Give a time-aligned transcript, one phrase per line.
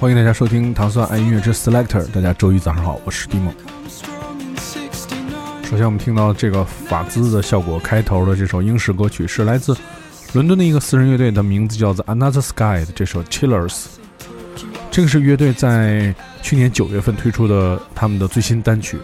[0.00, 2.06] 欢迎大家收听糖蒜爱音乐之 Selector。
[2.12, 3.52] 大家周一早上好，我是蒂梦。
[5.64, 9.76] 首先，我们听到这个法兹的效果开头的这首英式歌曲，是来自
[10.34, 13.86] 伦敦的一个私人乐队，的名字叫做 Another Sky 的这首 Chillers。
[14.92, 18.98] 这个是乐队在去年九月份推出的他们的最新单曲，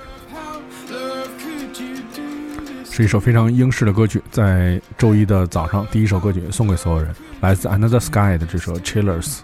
[2.89, 4.23] 是一首非常英式的歌曲。
[4.31, 9.39] 在周一的早上，第一首歌曲送给所有人，来自 Another Sky 的这首 Chillers。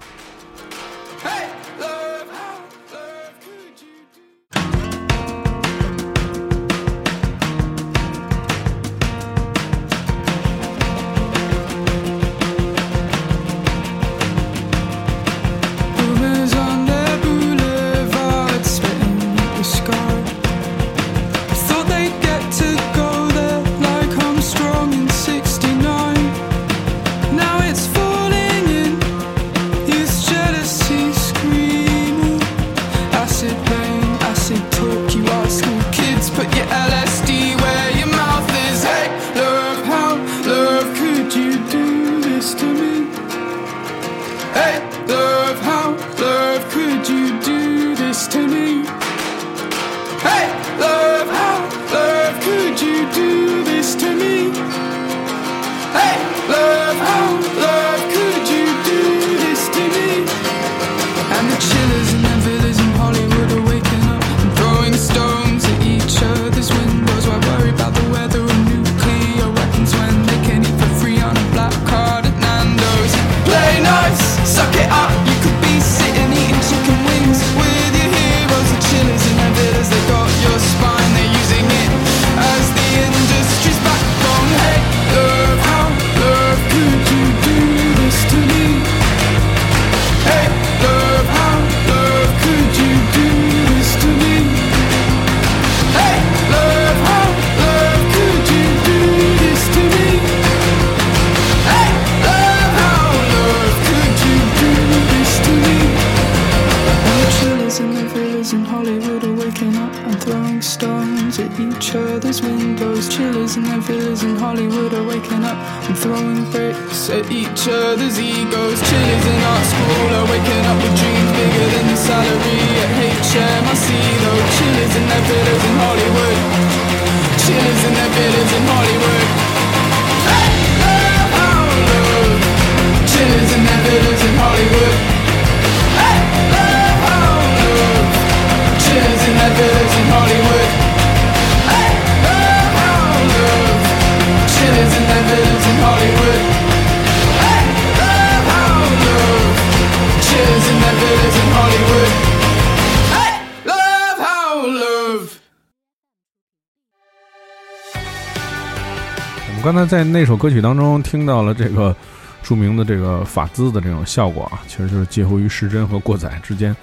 [159.61, 161.95] 我刚才在那首歌曲当中听到了这个
[162.43, 166.75] 著名的这个法兹的这种效果啊，其实就是介乎于失真和过载之间，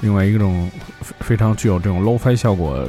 [0.00, 0.68] 另外一种
[1.20, 2.84] 非常具有这种 low-fi 效果，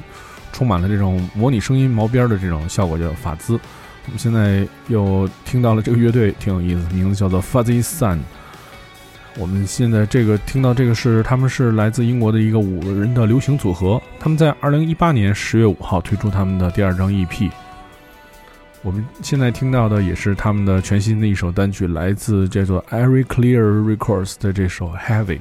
[0.51, 3.53] 充满了这种模拟声音毛边的这种效果，叫法兹。
[4.07, 8.17] 我们现在又听到了这个乐队，挺有意思，名字叫做 Fuzzy Sun。
[9.37, 17.51] 我们现在这个听到这个是他们是来自英国的一个五个人的流行组合，他们在二零一八年十月五号推出他们的第二张 EP。
[18.87, 25.39] 我们现在听到的也是他们的全新的一首单曲，来自叫做 Every Clear Records 的这首 Heavy。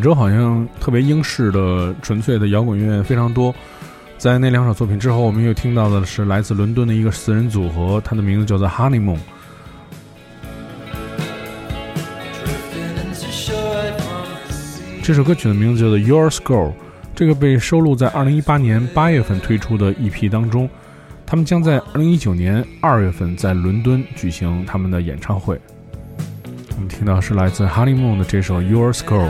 [0.00, 3.54] 本周好像特别英式的纯粹的摇滚乐非常多。
[4.16, 9.18] 在那两首作品之后，我们又听到的是来自伦敦的一个四人组合，它的名字叫做 Honeymoon。
[15.02, 16.72] 这首歌曲的名字叫做 Your Girl，
[17.14, 20.66] 这个被收录在2018年8月份推出的 EP 当中。
[21.26, 25.60] 他们将在2019年2月份在伦敦举行他们的演唱会。
[26.74, 29.28] 我们听到是来自 Honeymoon 的这首 Your Girl。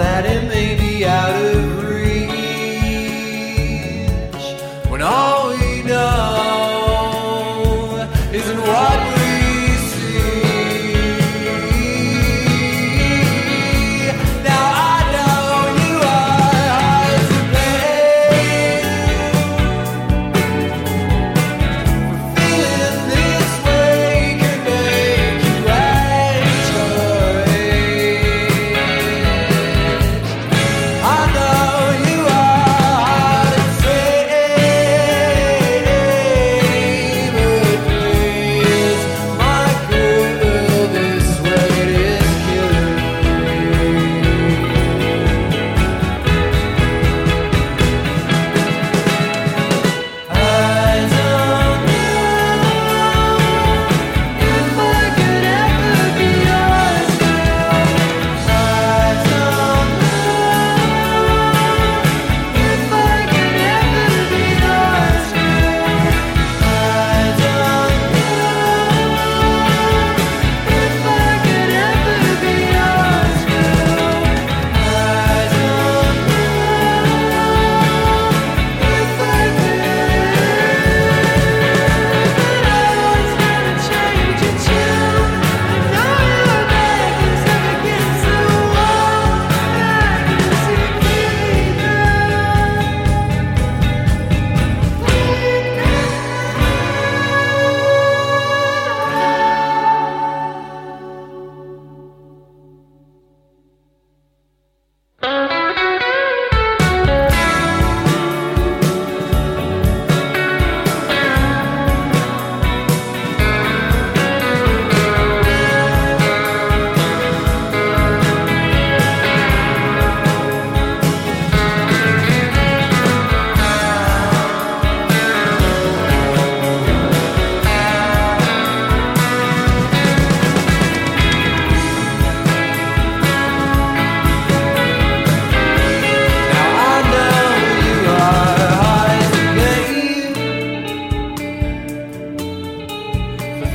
[0.00, 1.49] that it may be out of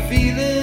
[0.08, 0.55] feeling.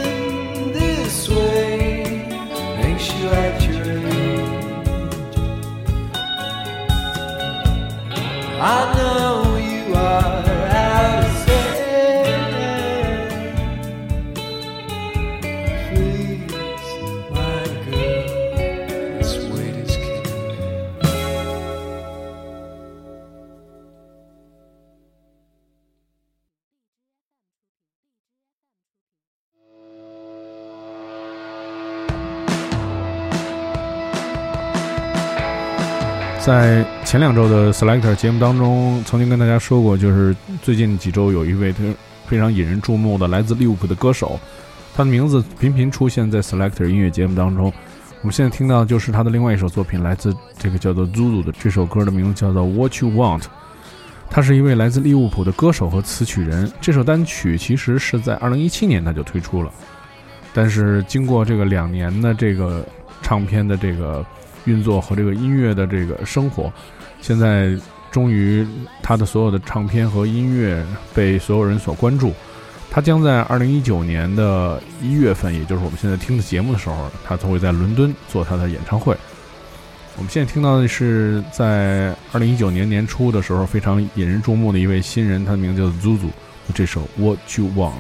[36.45, 41.73] 在前两周的 Selector 节目当中，曾经跟大家说过，就是最近几周有一位
[42.27, 44.41] 非常引人注目的来自利物浦的歌手，
[44.93, 47.73] 他的名字频频出现在 Selector 音乐节目当中。
[48.23, 53.45] 我们现在听到的就是他的另外一首作品，来自这个叫做 Zulu 的这首歌的名字叫做 What You Want。
[54.29, 56.69] 他是一位来自利物浦的歌手和词曲人。
[56.81, 59.71] 这首单曲其实是在2017年他就推出了，
[60.53, 62.85] 但是经过这个两年的这个
[63.23, 64.27] 唱片的这个。
[64.65, 66.73] 运作和这个音乐的这个生活，
[67.21, 67.75] 现在
[68.11, 68.67] 终于
[69.03, 72.33] 他的所有的唱片和音乐被所有人所关注。
[72.91, 79.17] 他将在二零一九年的一月份，也就是我们现在听的节目的时候，他都会在伦敦做他的演唱会。
[80.19, 86.29] 我们现在听到的是在二零一九年年初的时候非常引人注目的一位新人，他的名字叫做 Zuzu，
[86.75, 87.93] 这首《What You Want》。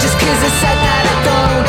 [0.00, 1.63] Just cause I said that I don't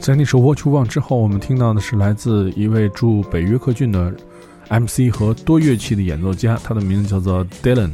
[0.00, 4.10] 在那首《What You Want》之后，我们听到的是来自一位驻北约克郡的
[4.70, 7.90] MC 和多乐器的演奏家，他的名字叫做 Dylan。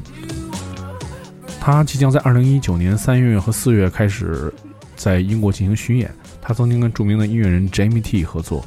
[1.60, 4.54] 他即将在2019年3月和4月开始
[4.94, 6.08] 在英国进行巡演。
[6.40, 8.58] 他曾经跟著名的音乐人 Jamie T 合作。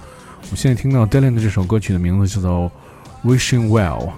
[0.42, 2.70] 我们现在听到 Dylan 的这首歌曲的名字叫做
[3.26, 4.10] 《Wishing Well》。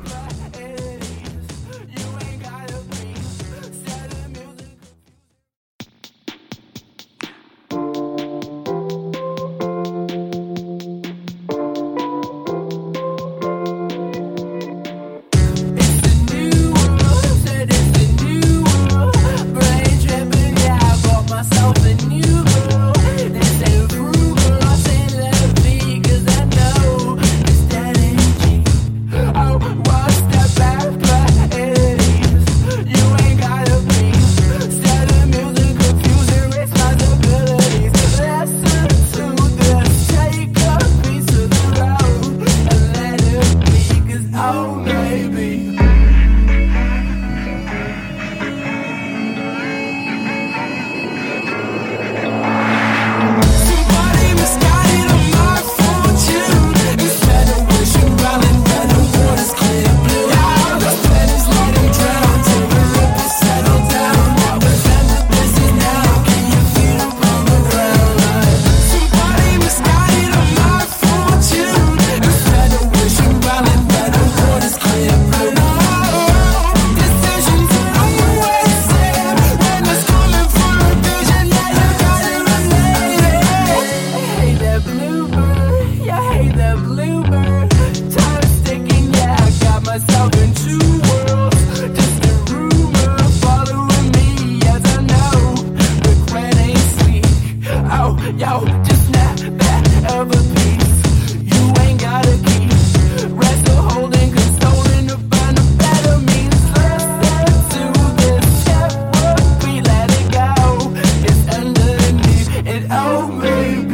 [113.13, 113.90] Oh, baby.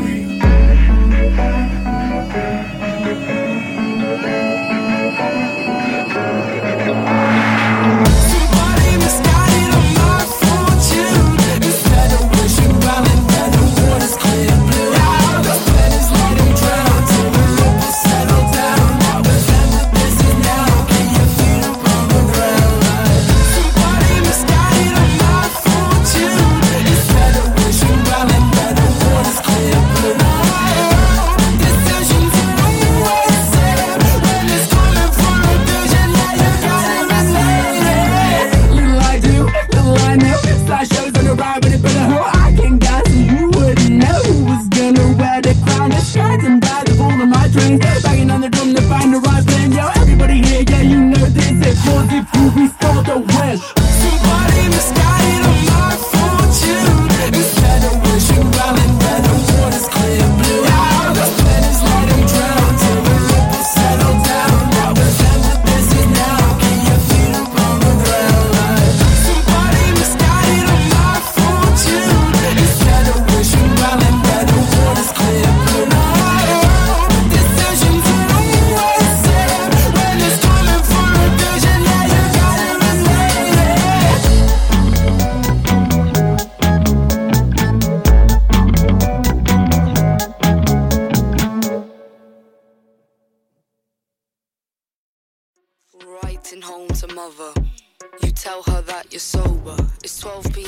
[48.17, 48.86] in on the drum, the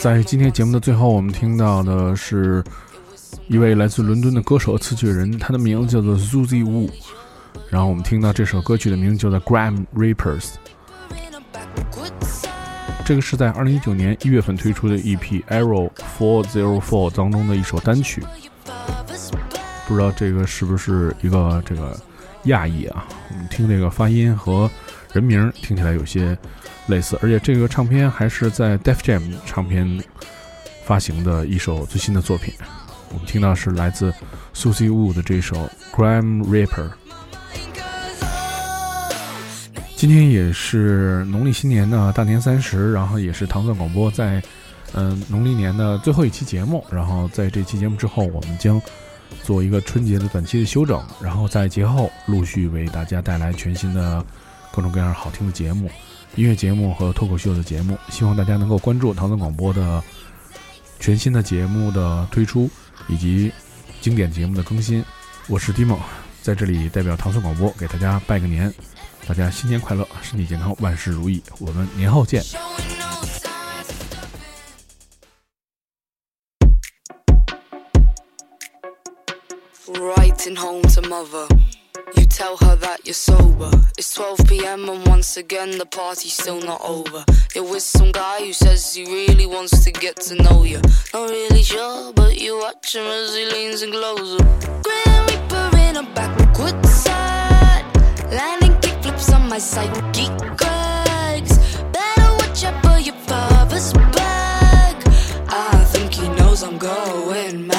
[0.02, 2.64] 在今天节目的最后，我们听到的是
[3.48, 6.90] 一位来自伦敦的歌手词曲人，他的名字叫做 Suzy Wu。
[7.70, 10.46] 然后我们听到这首歌曲的名字叫做《Gram Rapers》。
[13.06, 16.82] 这个是在2019年一月份推出的 EP《Arrow 404》
[17.16, 18.24] 当中的一首单曲。
[19.88, 22.00] 不知道这个是不是一个这个
[22.44, 23.08] 亚裔啊？
[23.30, 24.70] 我们听这个发音和
[25.14, 26.38] 人名听起来有些。
[26.88, 30.04] 类似，而且这个唱片还是在 Def Jam 唱片
[30.86, 32.52] 发行的一首最新的作品。
[33.10, 34.12] 我们听到是来自
[34.56, 35.56] Susie Wu 的这首
[35.94, 36.90] 《Crime Rapper》。
[39.96, 44.42] 今天也是农历新年的大年三十，然后也是唐蒜广播在
[44.94, 46.84] 嗯农历年的最后一期节目。
[46.90, 48.82] 然后在这期节目之后，我们将
[49.44, 54.26] 做一个春节的短期的休整，然后在节后陆续为大家带来全新的
[54.72, 55.90] 各种各样好听的节目。
[56.36, 60.02] 音乐节目和脱口秀的节目，希望大家能够关注唐僧广播的
[61.00, 62.70] 全新的节目的推出，
[63.08, 63.52] 以及
[64.00, 65.04] 经典节目的更新。
[65.48, 65.98] 我是 Timo，
[66.44, 68.72] 在这里代表唐僧广播给大家拜个年，
[69.28, 71.42] 大家新年快乐，身体健康，万事如意。
[71.60, 72.44] 我们年后见。
[79.88, 81.69] Writing home to mother.
[82.16, 83.72] You tell her that you're sober.
[83.98, 87.24] It's 12 pm and once again the party's still not over.
[87.54, 90.82] You're with some guy who says he really wants to get to know you.
[91.14, 94.38] Not really sure, but you watch him as he leans and glows.
[94.86, 97.86] Grim Reaper in a backwards side.
[98.32, 101.58] Landing kickflips on my psychic cracks.
[101.94, 104.96] Better watch out for your father's back.
[105.48, 107.79] I think he knows I'm going mad.